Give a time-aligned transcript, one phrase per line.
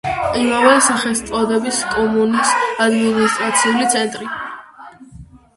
[0.43, 2.55] იმავე სახელწოდების კომუნის
[2.87, 4.31] ადმინისტრაციული ცენტრი.